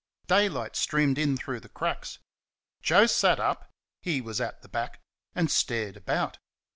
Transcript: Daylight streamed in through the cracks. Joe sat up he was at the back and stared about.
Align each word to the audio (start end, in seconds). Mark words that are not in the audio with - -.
Daylight 0.25 0.75
streamed 0.75 1.19
in 1.19 1.37
through 1.37 1.59
the 1.59 1.69
cracks. 1.69 2.17
Joe 2.81 3.05
sat 3.05 3.39
up 3.39 3.69
he 4.01 4.19
was 4.19 4.41
at 4.41 4.63
the 4.63 4.67
back 4.67 4.99
and 5.35 5.51
stared 5.51 5.95
about. 5.95 6.39